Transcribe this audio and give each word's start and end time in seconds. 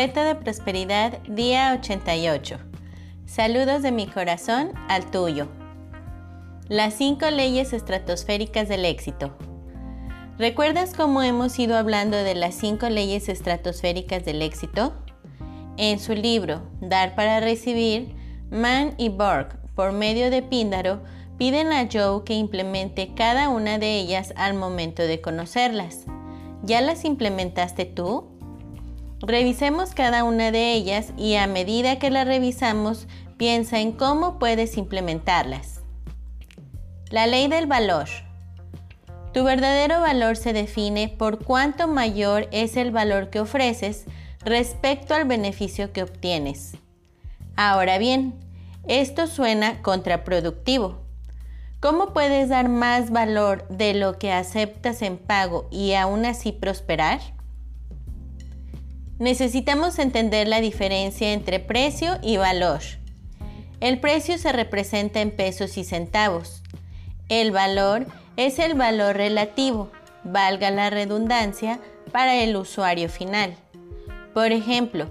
Reto 0.00 0.22
de 0.22 0.36
Prosperidad, 0.36 1.18
día 1.24 1.76
88. 1.76 2.58
Saludos 3.26 3.82
de 3.82 3.90
mi 3.90 4.06
corazón 4.06 4.70
al 4.88 5.10
tuyo. 5.10 5.48
Las 6.68 6.94
cinco 6.94 7.28
leyes 7.30 7.72
estratosféricas 7.72 8.68
del 8.68 8.84
éxito. 8.84 9.36
¿Recuerdas 10.38 10.94
cómo 10.94 11.20
hemos 11.24 11.58
ido 11.58 11.76
hablando 11.76 12.16
de 12.16 12.36
las 12.36 12.54
cinco 12.54 12.88
leyes 12.88 13.28
estratosféricas 13.28 14.24
del 14.24 14.40
éxito? 14.40 14.92
En 15.78 15.98
su 15.98 16.14
libro 16.14 16.62
Dar 16.80 17.16
para 17.16 17.40
Recibir, 17.40 18.14
Mann 18.52 18.94
y 18.98 19.08
Borg, 19.08 19.58
por 19.74 19.90
medio 19.90 20.30
de 20.30 20.42
Píndaro, 20.42 21.02
piden 21.38 21.72
a 21.72 21.88
Joe 21.92 22.22
que 22.24 22.34
implemente 22.34 23.14
cada 23.16 23.48
una 23.48 23.80
de 23.80 23.98
ellas 23.98 24.32
al 24.36 24.54
momento 24.54 25.02
de 25.02 25.20
conocerlas. 25.20 26.04
¿Ya 26.62 26.82
las 26.82 27.04
implementaste 27.04 27.84
tú? 27.84 28.37
Revisemos 29.20 29.94
cada 29.94 30.22
una 30.22 30.52
de 30.52 30.72
ellas 30.72 31.12
y 31.16 31.34
a 31.34 31.46
medida 31.46 31.98
que 31.98 32.10
las 32.10 32.26
revisamos, 32.26 33.08
piensa 33.36 33.80
en 33.80 33.92
cómo 33.92 34.38
puedes 34.38 34.76
implementarlas. 34.76 35.80
La 37.10 37.26
ley 37.26 37.48
del 37.48 37.66
valor. 37.66 38.08
Tu 39.32 39.44
verdadero 39.44 40.00
valor 40.00 40.36
se 40.36 40.52
define 40.52 41.08
por 41.08 41.44
cuánto 41.44 41.88
mayor 41.88 42.48
es 42.52 42.76
el 42.76 42.90
valor 42.90 43.30
que 43.30 43.40
ofreces 43.40 44.04
respecto 44.44 45.14
al 45.14 45.24
beneficio 45.24 45.92
que 45.92 46.02
obtienes. 46.02 46.76
Ahora 47.56 47.98
bien, 47.98 48.34
esto 48.86 49.26
suena 49.26 49.82
contraproductivo. 49.82 51.02
¿Cómo 51.80 52.12
puedes 52.12 52.48
dar 52.48 52.68
más 52.68 53.10
valor 53.10 53.66
de 53.68 53.94
lo 53.94 54.18
que 54.18 54.32
aceptas 54.32 55.02
en 55.02 55.18
pago 55.18 55.68
y 55.70 55.94
aún 55.94 56.24
así 56.24 56.52
prosperar? 56.52 57.20
Necesitamos 59.18 59.98
entender 59.98 60.48
la 60.48 60.60
diferencia 60.60 61.32
entre 61.32 61.60
precio 61.60 62.18
y 62.22 62.36
valor. 62.36 62.80
El 63.80 64.00
precio 64.00 64.38
se 64.38 64.52
representa 64.52 65.20
en 65.20 65.30
pesos 65.30 65.76
y 65.76 65.84
centavos. 65.84 66.62
El 67.28 67.50
valor 67.50 68.06
es 68.36 68.58
el 68.58 68.74
valor 68.74 69.16
relativo, 69.16 69.90
valga 70.24 70.70
la 70.70 70.90
redundancia, 70.90 71.80
para 72.12 72.36
el 72.36 72.56
usuario 72.56 73.10
final. 73.10 73.54
Por 74.32 74.52
ejemplo, 74.52 75.08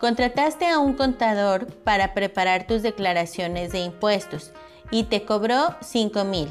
contrataste 0.00 0.66
a 0.66 0.78
un 0.78 0.92
contador 0.92 1.66
para 1.82 2.12
preparar 2.12 2.66
tus 2.66 2.82
declaraciones 2.82 3.72
de 3.72 3.78
impuestos 3.80 4.52
y 4.90 5.04
te 5.04 5.24
cobró 5.24 5.74
5 5.80 6.24
mil, 6.24 6.48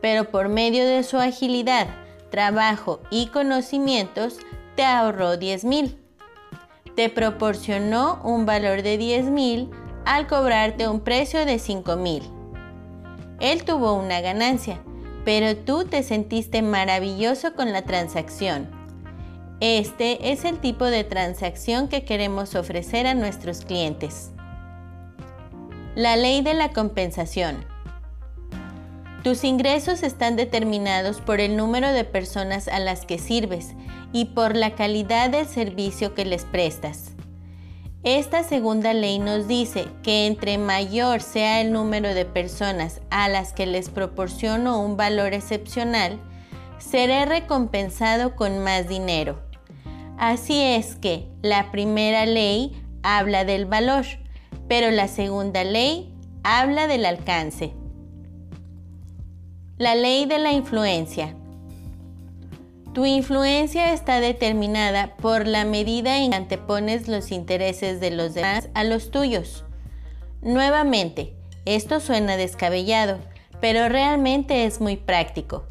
pero 0.00 0.30
por 0.30 0.48
medio 0.48 0.86
de 0.86 1.02
su 1.02 1.18
agilidad, 1.18 1.86
trabajo 2.30 3.00
y 3.10 3.26
conocimientos 3.26 4.38
te 4.74 4.84
ahorró 4.84 5.36
10 5.36 5.64
mil 5.64 5.99
te 6.96 7.08
proporcionó 7.08 8.20
un 8.24 8.46
valor 8.46 8.82
de 8.82 8.98
10 8.98 9.26
mil 9.26 9.70
al 10.04 10.26
cobrarte 10.26 10.88
un 10.88 11.00
precio 11.00 11.44
de 11.44 11.58
5 11.58 11.96
mil. 11.96 12.22
Él 13.40 13.64
tuvo 13.64 13.94
una 13.94 14.20
ganancia, 14.20 14.80
pero 15.24 15.56
tú 15.56 15.84
te 15.84 16.02
sentiste 16.02 16.62
maravilloso 16.62 17.54
con 17.54 17.72
la 17.72 17.82
transacción. 17.82 18.68
Este 19.60 20.32
es 20.32 20.44
el 20.44 20.58
tipo 20.58 20.86
de 20.86 21.04
transacción 21.04 21.88
que 21.88 22.04
queremos 22.04 22.54
ofrecer 22.54 23.06
a 23.06 23.14
nuestros 23.14 23.64
clientes. 23.64 24.30
La 25.94 26.16
ley 26.16 26.40
de 26.42 26.54
la 26.54 26.72
compensación. 26.72 27.69
Tus 29.22 29.44
ingresos 29.44 30.02
están 30.02 30.36
determinados 30.36 31.20
por 31.20 31.40
el 31.40 31.54
número 31.54 31.92
de 31.92 32.04
personas 32.04 32.68
a 32.68 32.78
las 32.78 33.04
que 33.04 33.18
sirves 33.18 33.74
y 34.12 34.26
por 34.26 34.56
la 34.56 34.74
calidad 34.74 35.28
del 35.28 35.46
servicio 35.46 36.14
que 36.14 36.24
les 36.24 36.44
prestas. 36.44 37.12
Esta 38.02 38.42
segunda 38.44 38.94
ley 38.94 39.18
nos 39.18 39.46
dice 39.46 39.86
que 40.02 40.26
entre 40.26 40.56
mayor 40.56 41.20
sea 41.20 41.60
el 41.60 41.70
número 41.70 42.14
de 42.14 42.24
personas 42.24 43.02
a 43.10 43.28
las 43.28 43.52
que 43.52 43.66
les 43.66 43.90
proporciono 43.90 44.82
un 44.82 44.96
valor 44.96 45.34
excepcional, 45.34 46.18
seré 46.78 47.26
recompensado 47.26 48.34
con 48.36 48.60
más 48.60 48.88
dinero. 48.88 49.42
Así 50.16 50.62
es 50.62 50.96
que 50.96 51.28
la 51.42 51.70
primera 51.70 52.24
ley 52.24 52.82
habla 53.02 53.44
del 53.44 53.66
valor, 53.66 54.06
pero 54.66 54.90
la 54.90 55.08
segunda 55.08 55.62
ley 55.62 56.10
habla 56.42 56.86
del 56.86 57.04
alcance. 57.04 57.74
La 59.80 59.94
ley 59.94 60.26
de 60.26 60.38
la 60.38 60.52
influencia. 60.52 61.34
Tu 62.92 63.06
influencia 63.06 63.94
está 63.94 64.20
determinada 64.20 65.16
por 65.16 65.46
la 65.46 65.64
medida 65.64 66.18
en 66.18 66.32
que 66.32 66.36
antepones 66.36 67.08
los 67.08 67.32
intereses 67.32 67.98
de 67.98 68.10
los 68.10 68.34
demás 68.34 68.68
a 68.74 68.84
los 68.84 69.10
tuyos. 69.10 69.64
Nuevamente, 70.42 71.34
esto 71.64 71.98
suena 72.00 72.36
descabellado, 72.36 73.20
pero 73.62 73.88
realmente 73.88 74.66
es 74.66 74.82
muy 74.82 74.98
práctico, 74.98 75.64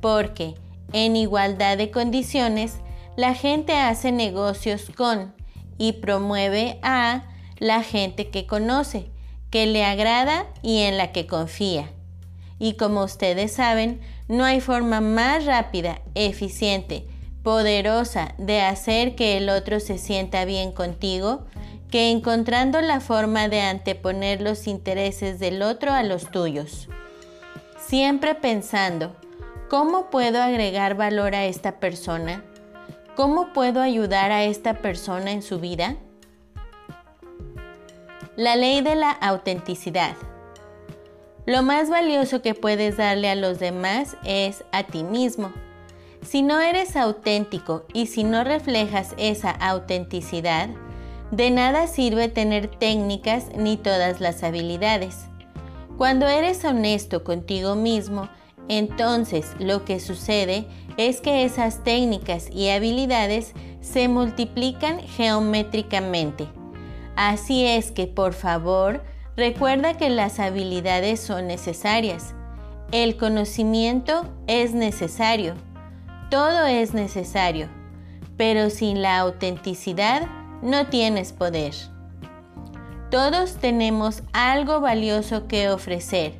porque 0.00 0.54
en 0.92 1.16
igualdad 1.16 1.76
de 1.76 1.90
condiciones, 1.90 2.76
la 3.16 3.34
gente 3.34 3.72
hace 3.72 4.12
negocios 4.12 4.92
con 4.96 5.34
y 5.76 5.94
promueve 5.94 6.78
a 6.82 7.24
la 7.58 7.82
gente 7.82 8.30
que 8.30 8.46
conoce, 8.46 9.10
que 9.50 9.66
le 9.66 9.84
agrada 9.84 10.46
y 10.62 10.82
en 10.82 10.96
la 10.96 11.10
que 11.10 11.26
confía. 11.26 11.90
Y 12.60 12.74
como 12.74 13.02
ustedes 13.02 13.52
saben, 13.54 14.00
no 14.28 14.44
hay 14.44 14.60
forma 14.60 15.00
más 15.00 15.46
rápida, 15.46 16.02
eficiente, 16.14 17.06
poderosa 17.42 18.34
de 18.36 18.60
hacer 18.60 19.16
que 19.16 19.38
el 19.38 19.48
otro 19.48 19.80
se 19.80 19.96
sienta 19.98 20.44
bien 20.44 20.70
contigo 20.70 21.46
que 21.90 22.10
encontrando 22.10 22.80
la 22.82 23.00
forma 23.00 23.48
de 23.48 23.62
anteponer 23.62 24.42
los 24.42 24.66
intereses 24.66 25.40
del 25.40 25.62
otro 25.62 25.92
a 25.92 26.02
los 26.02 26.30
tuyos. 26.30 26.88
Siempre 27.80 28.34
pensando, 28.34 29.16
¿cómo 29.68 30.10
puedo 30.10 30.40
agregar 30.40 30.94
valor 30.94 31.34
a 31.34 31.46
esta 31.46 31.80
persona? 31.80 32.44
¿Cómo 33.16 33.52
puedo 33.54 33.80
ayudar 33.80 34.32
a 34.32 34.44
esta 34.44 34.74
persona 34.74 35.32
en 35.32 35.42
su 35.42 35.58
vida? 35.58 35.96
La 38.36 38.54
ley 38.54 38.82
de 38.82 38.94
la 38.94 39.10
autenticidad. 39.10 40.14
Lo 41.50 41.64
más 41.64 41.90
valioso 41.90 42.42
que 42.42 42.54
puedes 42.54 42.96
darle 42.96 43.28
a 43.28 43.34
los 43.34 43.58
demás 43.58 44.16
es 44.24 44.62
a 44.70 44.84
ti 44.84 45.02
mismo. 45.02 45.52
Si 46.22 46.42
no 46.42 46.60
eres 46.60 46.94
auténtico 46.94 47.84
y 47.92 48.06
si 48.06 48.22
no 48.22 48.44
reflejas 48.44 49.16
esa 49.18 49.50
autenticidad, 49.50 50.68
de 51.32 51.50
nada 51.50 51.88
sirve 51.88 52.28
tener 52.28 52.68
técnicas 52.68 53.46
ni 53.56 53.76
todas 53.76 54.20
las 54.20 54.44
habilidades. 54.44 55.24
Cuando 55.98 56.28
eres 56.28 56.64
honesto 56.64 57.24
contigo 57.24 57.74
mismo, 57.74 58.28
entonces 58.68 59.46
lo 59.58 59.84
que 59.84 59.98
sucede 59.98 60.68
es 60.98 61.20
que 61.20 61.44
esas 61.44 61.82
técnicas 61.82 62.48
y 62.52 62.68
habilidades 62.68 63.54
se 63.80 64.06
multiplican 64.06 65.00
geométricamente. 65.00 66.46
Así 67.16 67.66
es 67.66 67.90
que 67.90 68.06
por 68.06 68.34
favor, 68.34 69.02
Recuerda 69.40 69.96
que 69.96 70.10
las 70.10 70.38
habilidades 70.38 71.18
son 71.18 71.46
necesarias. 71.46 72.34
El 72.92 73.16
conocimiento 73.16 74.26
es 74.46 74.74
necesario. 74.74 75.54
Todo 76.30 76.66
es 76.66 76.92
necesario. 76.92 77.66
Pero 78.36 78.68
sin 78.68 79.00
la 79.00 79.18
autenticidad 79.18 80.26
no 80.60 80.88
tienes 80.88 81.32
poder. 81.32 81.72
Todos 83.10 83.54
tenemos 83.54 84.24
algo 84.34 84.82
valioso 84.82 85.48
que 85.48 85.70
ofrecer. 85.70 86.34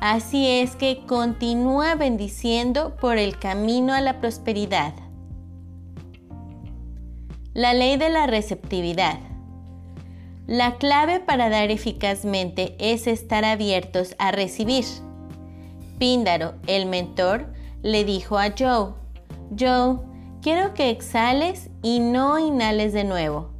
Así 0.00 0.48
es 0.48 0.74
que 0.74 1.04
continúa 1.06 1.96
bendiciendo 1.96 2.96
por 2.96 3.18
el 3.18 3.38
camino 3.38 3.92
a 3.92 4.00
la 4.00 4.20
prosperidad. 4.20 4.94
La 7.52 7.74
ley 7.74 7.98
de 7.98 8.08
la 8.08 8.26
receptividad. 8.26 9.27
La 10.48 10.78
clave 10.78 11.20
para 11.20 11.50
dar 11.50 11.70
eficazmente 11.70 12.74
es 12.78 13.06
estar 13.06 13.44
abiertos 13.44 14.14
a 14.18 14.32
recibir. 14.32 14.86
Píndaro, 15.98 16.54
el 16.66 16.86
mentor, 16.86 17.52
le 17.82 18.02
dijo 18.06 18.38
a 18.38 18.54
Joe, 18.58 18.94
Joe, 19.58 19.98
quiero 20.40 20.72
que 20.72 20.88
exhales 20.88 21.68
y 21.82 22.00
no 22.00 22.38
inhales 22.38 22.94
de 22.94 23.04
nuevo. 23.04 23.50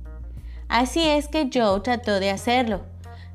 Así 0.69 1.07
es 1.07 1.29
que 1.29 1.51
Joe 1.53 1.81
trató 1.81 2.21
de 2.21 2.31
hacerlo. 2.31 2.81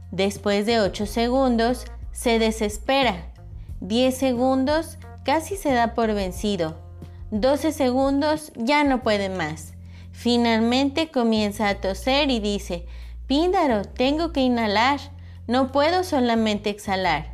Después 0.09 0.65
de 0.65 0.79
8 0.79 1.05
segundos, 1.05 1.85
se 2.11 2.39
desespera. 2.39 3.31
10 3.81 4.17
segundos, 4.17 4.97
casi 5.23 5.57
se 5.57 5.73
da 5.73 5.94
por 5.94 6.11
vencido. 6.15 6.75
12 7.29 7.71
segundos, 7.71 8.51
ya 8.55 8.83
no 8.83 9.03
puede 9.03 9.29
más. 9.29 9.73
Finalmente 10.11 11.11
comienza 11.11 11.69
a 11.69 11.75
toser 11.75 12.31
y 12.31 12.39
dice, 12.39 12.88
Píndaro, 13.33 13.81
tengo 13.81 14.31
que 14.31 14.41
inhalar, 14.41 15.00
no 15.47 15.71
puedo 15.71 16.03
solamente 16.03 16.69
exhalar. 16.69 17.33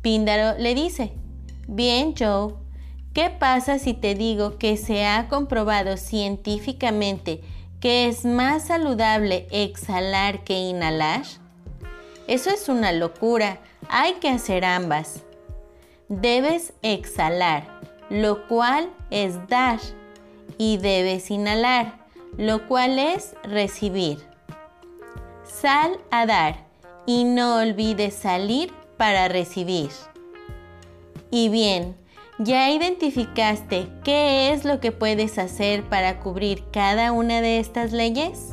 Píndaro 0.00 0.58
le 0.58 0.74
dice, 0.74 1.12
bien 1.68 2.14
Joe, 2.18 2.54
¿qué 3.12 3.28
pasa 3.28 3.78
si 3.78 3.92
te 3.92 4.14
digo 4.14 4.56
que 4.56 4.78
se 4.78 5.04
ha 5.04 5.28
comprobado 5.28 5.98
científicamente 5.98 7.42
que 7.78 8.08
es 8.08 8.24
más 8.24 8.68
saludable 8.68 9.46
exhalar 9.50 10.44
que 10.44 10.58
inhalar? 10.58 11.24
Eso 12.26 12.48
es 12.48 12.70
una 12.70 12.90
locura. 12.92 13.60
Hay 13.90 14.14
que 14.14 14.30
hacer 14.30 14.64
ambas. 14.64 15.24
Debes 16.08 16.72
exhalar, 16.80 17.82
lo 18.08 18.48
cual 18.48 18.88
es 19.10 19.46
dar, 19.46 19.78
y 20.56 20.78
debes 20.78 21.30
inhalar, 21.30 22.06
lo 22.38 22.66
cual 22.66 22.98
es 22.98 23.34
recibir. 23.42 24.29
Sal 25.60 25.98
a 26.10 26.24
dar 26.24 26.56
y 27.04 27.24
no 27.24 27.56
olvides 27.56 28.14
salir 28.14 28.72
para 28.96 29.28
recibir. 29.28 29.90
Y 31.30 31.50
bien, 31.50 31.98
¿ya 32.38 32.70
identificaste 32.70 33.86
qué 34.02 34.52
es 34.54 34.64
lo 34.64 34.80
que 34.80 34.90
puedes 34.90 35.36
hacer 35.36 35.84
para 35.84 36.18
cubrir 36.20 36.64
cada 36.72 37.12
una 37.12 37.42
de 37.42 37.58
estas 37.58 37.92
leyes? 37.92 38.52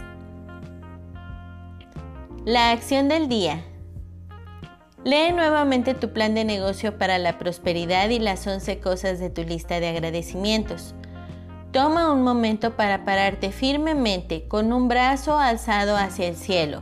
La 2.43 2.71
acción 2.71 3.07
del 3.07 3.29
día. 3.29 3.63
Lee 5.05 5.31
nuevamente 5.31 5.93
tu 5.93 6.11
plan 6.11 6.35
de 6.35 6.43
negocio 6.43 6.97
para 6.97 7.19
la 7.19 7.37
prosperidad 7.37 8.09
y 8.09 8.19
las 8.19 8.45
11 8.45 8.81
cosas 8.81 9.19
de 9.19 9.29
tu 9.29 9.43
lista 9.43 9.79
de 9.79 9.87
agradecimientos. 9.87 10.93
Toma 11.71 12.11
un 12.11 12.23
momento 12.23 12.75
para 12.75 13.05
pararte 13.05 13.53
firmemente 13.53 14.49
con 14.49 14.73
un 14.73 14.89
brazo 14.89 15.37
alzado 15.37 15.95
hacia 15.95 16.27
el 16.27 16.35
cielo, 16.35 16.81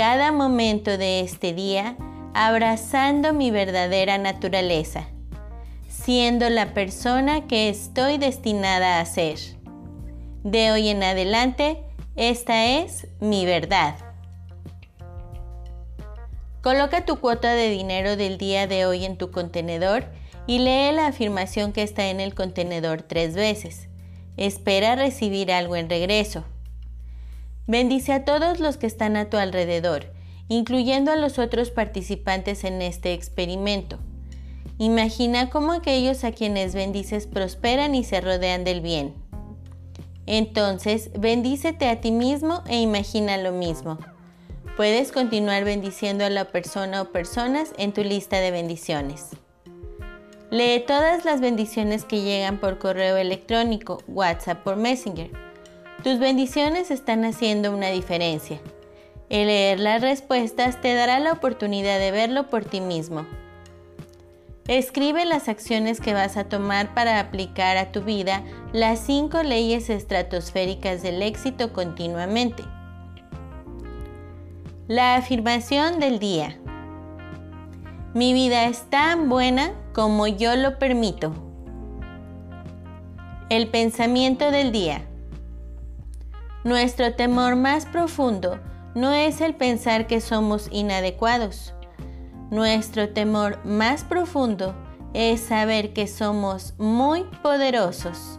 cada 0.00 0.32
momento 0.32 0.96
de 0.96 1.20
este 1.20 1.52
día 1.52 1.94
abrazando 2.32 3.34
mi 3.34 3.50
verdadera 3.50 4.16
naturaleza, 4.16 5.08
siendo 5.90 6.48
la 6.48 6.72
persona 6.72 7.46
que 7.46 7.68
estoy 7.68 8.16
destinada 8.16 8.98
a 8.98 9.04
ser. 9.04 9.38
De 10.42 10.72
hoy 10.72 10.88
en 10.88 11.02
adelante, 11.02 11.82
esta 12.16 12.64
es 12.64 13.08
mi 13.20 13.44
verdad. 13.44 13.94
Coloca 16.62 17.04
tu 17.04 17.16
cuota 17.20 17.52
de 17.52 17.68
dinero 17.68 18.16
del 18.16 18.38
día 18.38 18.66
de 18.66 18.86
hoy 18.86 19.04
en 19.04 19.18
tu 19.18 19.30
contenedor 19.30 20.06
y 20.46 20.60
lee 20.60 20.92
la 20.94 21.08
afirmación 21.08 21.74
que 21.74 21.82
está 21.82 22.08
en 22.08 22.20
el 22.20 22.34
contenedor 22.34 23.02
tres 23.02 23.34
veces 23.34 23.90
espera 24.38 24.96
recibir 24.96 25.52
algo 25.52 25.76
en 25.76 25.90
regreso. 25.90 26.46
Bendice 27.70 28.12
a 28.12 28.24
todos 28.24 28.58
los 28.58 28.78
que 28.78 28.88
están 28.88 29.16
a 29.16 29.30
tu 29.30 29.36
alrededor, 29.36 30.12
incluyendo 30.48 31.12
a 31.12 31.16
los 31.16 31.38
otros 31.38 31.70
participantes 31.70 32.64
en 32.64 32.82
este 32.82 33.12
experimento. 33.12 34.00
Imagina 34.78 35.50
cómo 35.50 35.70
aquellos 35.70 36.24
a 36.24 36.32
quienes 36.32 36.74
bendices 36.74 37.28
prosperan 37.28 37.94
y 37.94 38.02
se 38.02 38.20
rodean 38.20 38.64
del 38.64 38.80
bien. 38.80 39.14
Entonces, 40.26 41.12
bendícete 41.16 41.88
a 41.88 42.00
ti 42.00 42.10
mismo 42.10 42.64
e 42.66 42.80
imagina 42.80 43.36
lo 43.36 43.52
mismo. 43.52 43.98
Puedes 44.76 45.12
continuar 45.12 45.62
bendiciendo 45.62 46.24
a 46.24 46.30
la 46.30 46.46
persona 46.46 47.00
o 47.02 47.12
personas 47.12 47.72
en 47.78 47.92
tu 47.92 48.02
lista 48.02 48.40
de 48.40 48.50
bendiciones. 48.50 49.28
Lee 50.50 50.82
todas 50.84 51.24
las 51.24 51.40
bendiciones 51.40 52.04
que 52.04 52.22
llegan 52.22 52.58
por 52.58 52.78
correo 52.78 53.16
electrónico, 53.16 54.02
WhatsApp 54.08 54.64
por 54.64 54.74
Messenger. 54.74 55.49
Tus 56.02 56.18
bendiciones 56.18 56.90
están 56.90 57.26
haciendo 57.26 57.74
una 57.74 57.88
diferencia. 57.88 58.58
El 59.28 59.48
leer 59.48 59.78
las 59.80 60.00
respuestas 60.00 60.80
te 60.80 60.94
dará 60.94 61.20
la 61.20 61.32
oportunidad 61.32 61.98
de 61.98 62.10
verlo 62.10 62.48
por 62.48 62.64
ti 62.64 62.80
mismo. 62.80 63.26
Escribe 64.66 65.26
las 65.26 65.48
acciones 65.48 66.00
que 66.00 66.14
vas 66.14 66.38
a 66.38 66.44
tomar 66.44 66.94
para 66.94 67.20
aplicar 67.20 67.76
a 67.76 67.92
tu 67.92 68.00
vida 68.00 68.42
las 68.72 69.00
cinco 69.00 69.42
leyes 69.42 69.90
estratosféricas 69.90 71.02
del 71.02 71.20
éxito 71.20 71.74
continuamente. 71.74 72.62
La 74.88 75.16
afirmación 75.16 76.00
del 76.00 76.18
día. 76.18 76.58
Mi 78.14 78.32
vida 78.32 78.64
es 78.64 78.88
tan 78.88 79.28
buena 79.28 79.72
como 79.92 80.26
yo 80.26 80.56
lo 80.56 80.78
permito. 80.78 81.34
El 83.50 83.68
pensamiento 83.68 84.50
del 84.50 84.72
día. 84.72 85.09
Nuestro 86.64 87.14
temor 87.14 87.56
más 87.56 87.86
profundo 87.86 88.60
no 88.94 89.12
es 89.12 89.40
el 89.40 89.54
pensar 89.54 90.06
que 90.06 90.20
somos 90.20 90.68
inadecuados. 90.70 91.74
Nuestro 92.50 93.08
temor 93.10 93.58
más 93.64 94.04
profundo 94.04 94.74
es 95.14 95.40
saber 95.40 95.92
que 95.92 96.06
somos 96.06 96.74
muy 96.78 97.24
poderosos. 97.42 98.38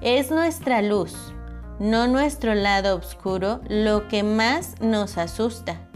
Es 0.00 0.30
nuestra 0.30 0.82
luz, 0.82 1.14
no 1.78 2.08
nuestro 2.08 2.54
lado 2.54 2.96
oscuro, 2.96 3.60
lo 3.68 4.08
que 4.08 4.22
más 4.22 4.80
nos 4.80 5.16
asusta. 5.18 5.88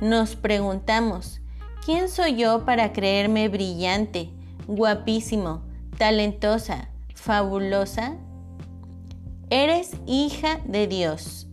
Nos 0.00 0.36
preguntamos, 0.36 1.40
¿Quién 1.84 2.08
soy 2.08 2.36
yo 2.36 2.64
para 2.64 2.94
creerme 2.94 3.50
brillante, 3.50 4.30
guapísimo, 4.66 5.60
talentosa, 5.98 6.88
fabulosa? 7.14 8.16
Eres 9.56 9.92
hija 10.04 10.58
de 10.64 10.88
Dios. 10.88 11.46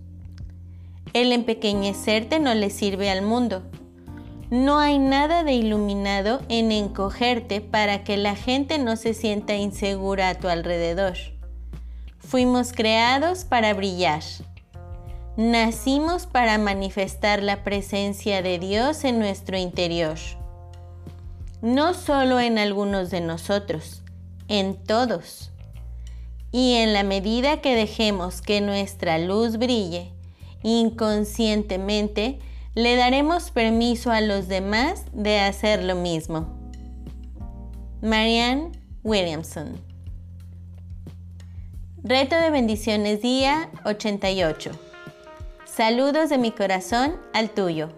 El 1.14 1.32
empequeñecerte 1.32 2.40
no 2.40 2.56
le 2.56 2.72
sirve 2.72 3.12
al 3.12 3.22
mundo. 3.22 3.62
No 4.50 4.80
hay 4.80 4.98
nada 4.98 5.44
de 5.44 5.54
iluminado 5.54 6.42
en 6.50 6.72
encogerte 6.72 7.62
para 7.62 8.04
que 8.04 8.18
la 8.18 8.36
gente 8.36 8.80
no 8.80 8.96
se 8.96 9.14
sienta 9.14 9.54
insegura 9.54 10.30
a 10.30 10.34
tu 10.34 10.48
alrededor. 10.48 11.16
Fuimos 12.18 12.74
creados 12.74 13.46
para 13.46 13.76
brillar. 13.76 14.24
Nacimos 15.38 16.26
para 16.26 16.58
manifestar 16.58 17.44
la 17.44 17.64
presencia 17.64 18.42
de 18.42 18.58
Dios 18.58 19.04
en 19.04 19.20
nuestro 19.20 19.60
interior. 19.60 20.18
No 21.62 21.94
solo 21.94 22.40
en 22.40 22.58
algunos 22.58 23.12
de 23.12 23.22
nosotros, 23.22 24.02
en 24.48 24.74
todos. 24.74 25.51
Y 26.52 26.74
en 26.74 26.94
la 26.94 27.04
medida 27.04 27.62
que 27.62 27.76
dejemos 27.76 28.42
que 28.42 28.62
nuestra 28.62 29.18
luz 29.18 29.58
brille, 29.58 30.12
inconscientemente 30.64 32.40
le 32.76 32.96
daremos 32.96 33.52
permiso 33.52 34.12
a 34.12 34.22
los 34.22 34.48
demás 34.48 35.06
de 35.14 35.40
hacer 35.40 35.84
lo 35.84 35.96
mismo. 35.96 36.60
Marianne 38.02 38.72
Williamson 39.04 39.80
Reto 42.04 42.36
de 42.36 42.50
bendiciones 42.50 43.22
día 43.22 43.70
88 43.86 44.72
Saludos 45.66 46.30
de 46.30 46.38
mi 46.38 46.52
corazón 46.52 47.16
al 47.34 47.50
tuyo. 47.52 47.90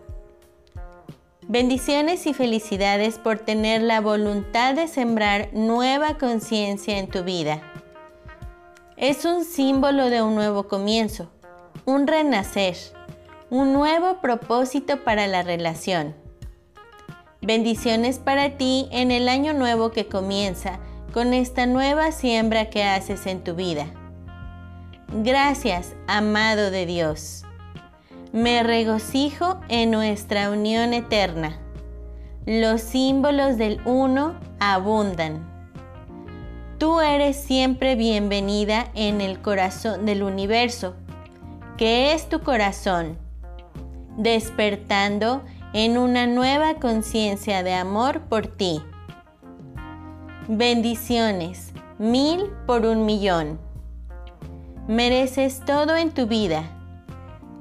Bendiciones 1.47 2.27
y 2.27 2.33
felicidades 2.33 3.17
por 3.17 3.39
tener 3.39 3.81
la 3.81 3.99
voluntad 3.99 4.75
de 4.75 4.87
sembrar 4.87 5.49
nueva 5.53 6.17
conciencia 6.17 6.99
en 6.99 7.07
tu 7.07 7.23
vida. 7.23 7.72
Es 8.97 9.25
un 9.25 9.43
símbolo 9.43 10.11
de 10.11 10.21
un 10.21 10.35
nuevo 10.35 10.67
comienzo, 10.67 11.27
un 11.85 12.05
renacer, 12.05 12.77
un 13.49 13.73
nuevo 13.73 14.21
propósito 14.21 15.03
para 15.03 15.25
la 15.25 15.41
relación. 15.41 16.15
Bendiciones 17.41 18.19
para 18.19 18.57
ti 18.57 18.87
en 18.91 19.09
el 19.09 19.29
año 19.29 19.53
nuevo 19.53 19.91
que 19.91 20.07
comienza 20.07 20.79
con 21.11 21.33
esta 21.33 21.65
nueva 21.65 22.11
siembra 22.11 22.69
que 22.69 22.83
haces 22.83 23.25
en 23.25 23.43
tu 23.43 23.55
vida. 23.55 23.87
Gracias, 25.11 25.95
amado 26.07 26.69
de 26.69 26.85
Dios. 26.85 27.45
Me 28.31 28.61
regocijo 28.61 29.59
en 29.69 29.89
nuestra 29.89 30.51
unión 30.51 30.93
eterna. 30.93 31.59
Los 32.45 32.81
símbolos 32.81 33.57
del 33.57 33.81
uno 33.85 34.39
abundan. 34.59 35.52
Tú 36.83 36.99
eres 36.99 37.37
siempre 37.37 37.95
bienvenida 37.95 38.91
en 38.93 39.21
el 39.21 39.41
corazón 39.41 40.05
del 40.05 40.21
universo, 40.21 40.95
que 41.77 42.11
es 42.11 42.27
tu 42.27 42.41
corazón, 42.41 43.17
despertando 44.17 45.43
en 45.71 45.97
una 45.97 46.27
nueva 46.27 46.73
conciencia 46.81 47.63
de 47.63 47.73
amor 47.73 48.23
por 48.23 48.47
ti. 48.47 48.81
Bendiciones, 50.49 51.71
mil 51.99 52.49
por 52.67 52.85
un 52.85 53.05
millón. 53.05 53.61
Mereces 54.89 55.61
todo 55.65 55.95
en 55.95 56.11
tu 56.11 56.27
vida 56.27 56.69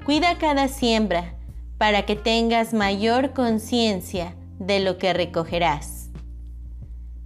Cuida 0.05 0.37
cada 0.37 0.67
siembra 0.67 1.33
para 1.77 2.05
que 2.05 2.17
tengas 2.17 2.73
mayor 2.73 3.31
conciencia 3.31 4.35
de 4.59 4.81
lo 4.81 4.97
que 4.97 5.13
recogerás. 5.13 6.02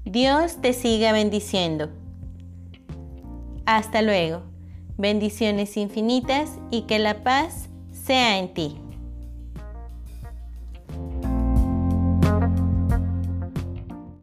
Dios 0.10 0.62
te 0.62 0.72
siga 0.72 1.12
bendiciendo. 1.12 1.90
Hasta 3.66 4.02
luego. 4.02 4.44
Bendiciones 4.98 5.76
infinitas 5.76 6.60
y 6.72 6.84
que 6.84 6.98
la 6.98 7.24
paz 7.24 7.68
sea 7.92 8.40
en 8.40 8.54
ti. 8.54 8.78